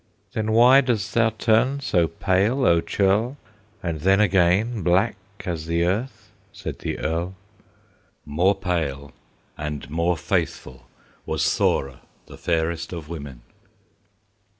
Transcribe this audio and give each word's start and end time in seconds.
"Then 0.33 0.51
why 0.53 0.81
dost 0.81 1.13
thou 1.13 1.29
turn 1.29 1.79
so 1.79 2.07
pale, 2.07 2.65
O 2.65 2.81
churl, 2.81 3.37
And 3.83 3.99
then 3.99 4.19
again 4.19 4.81
black 4.81 5.15
as 5.45 5.67
the 5.67 5.83
earth?" 5.83 6.31
said 6.51 6.79
the 6.79 6.97
Earl. 6.97 7.35
More 8.25 8.55
pale 8.55 9.11
and 9.59 9.87
more 9.91 10.17
faithful 10.17 10.87
Was 11.27 11.55
Thora, 11.55 12.01
the 12.25 12.37
fairest 12.39 12.91
of 12.91 13.09
women. 13.09 13.43